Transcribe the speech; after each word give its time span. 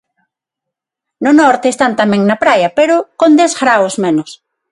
No 1.23 1.31
norte, 1.41 1.65
están 1.69 1.93
tamén 2.01 2.21
na 2.25 2.37
praia, 2.43 2.67
pero 2.79 2.95
con 3.19 3.31
dez 3.39 3.51
graos 3.61 3.95
menos. 4.05 4.29